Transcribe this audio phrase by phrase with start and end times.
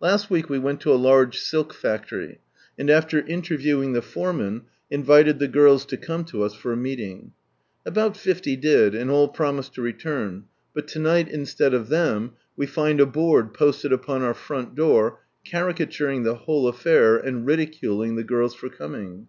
[0.00, 2.40] Last week we went to a large silk factory,
[2.78, 7.32] and after interviewing the foreman, invited the girls to come lo us for a meeting.
[7.84, 12.64] About fifty did, and all promised to return; but to night instead of them, we
[12.64, 18.24] find a board posted upon our front door, caricaturing the whole affair, and ridiculing the
[18.24, 19.26] girls for coming.